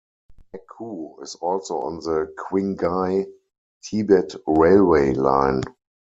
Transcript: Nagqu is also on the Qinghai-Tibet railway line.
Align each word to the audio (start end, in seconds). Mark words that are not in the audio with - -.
Nagqu 0.51 1.21
is 1.21 1.35
also 1.35 1.81
on 1.81 1.97
the 1.97 2.33
Qinghai-Tibet 2.35 4.33
railway 4.47 5.13
line. 5.13 5.61